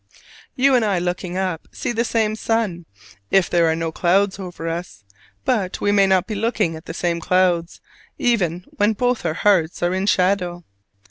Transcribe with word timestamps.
You 0.55 0.73
and 0.73 0.83
I 0.83 0.97
looking 0.97 1.37
up 1.37 1.67
see 1.71 1.91
the 1.91 2.03
same 2.03 2.35
sun, 2.35 2.87
if 3.29 3.51
there 3.51 3.67
are 3.67 3.75
no 3.75 3.91
clouds 3.91 4.39
over 4.39 4.67
us: 4.67 5.03
but 5.45 5.79
we 5.79 5.91
may 5.91 6.07
not 6.07 6.25
be 6.25 6.33
looking 6.33 6.75
at 6.75 6.85
the 6.85 6.93
same 6.95 7.19
clouds 7.21 7.81
even 8.17 8.65
when 8.77 8.93
both 8.93 9.23
our 9.27 9.35
hearts 9.35 9.83
are 9.83 9.93
in 9.93 10.07
shadow. 10.07 10.63